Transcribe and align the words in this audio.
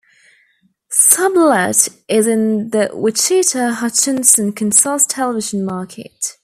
Sublette 0.89 1.87
is 2.07 2.25
in 2.25 2.71
the 2.71 2.89
Wichita-Hutchinson, 2.91 4.51
Kansas 4.51 5.05
television 5.05 5.63
market. 5.63 6.37